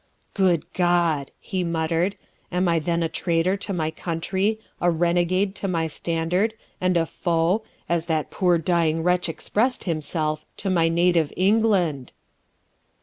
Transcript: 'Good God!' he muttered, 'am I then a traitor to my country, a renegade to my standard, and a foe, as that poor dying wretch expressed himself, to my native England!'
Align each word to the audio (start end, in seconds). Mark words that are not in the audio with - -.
'Good 0.33 0.63
God!' 0.73 1.29
he 1.39 1.63
muttered, 1.63 2.15
'am 2.51 2.67
I 2.67 2.79
then 2.79 3.03
a 3.03 3.07
traitor 3.07 3.55
to 3.57 3.71
my 3.71 3.91
country, 3.91 4.59
a 4.81 4.89
renegade 4.89 5.53
to 5.57 5.67
my 5.67 5.85
standard, 5.85 6.55
and 6.81 6.97
a 6.97 7.05
foe, 7.05 7.61
as 7.87 8.07
that 8.07 8.31
poor 8.31 8.57
dying 8.57 9.03
wretch 9.03 9.29
expressed 9.29 9.83
himself, 9.83 10.43
to 10.57 10.71
my 10.71 10.89
native 10.89 11.31
England!' 11.37 12.13